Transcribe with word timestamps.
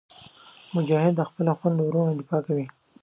مجاهد 0.75 1.13
د 1.17 1.21
خپلو 1.29 1.51
خویندو 1.57 1.81
او 1.83 1.87
وروڼو 1.89 2.17
دفاع 2.19 2.41
کوي. 2.47 2.65